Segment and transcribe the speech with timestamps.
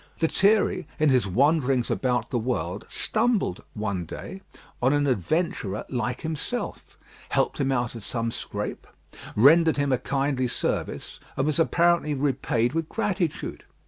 [0.19, 4.41] Lethierry, in his wanderings about the world, stumbled, one day,
[4.81, 6.97] on an adventurer like himself;
[7.29, 8.87] helped him out of some scrape;
[9.35, 13.63] rendered him a kindly service, and was apparently repaid with gratitude.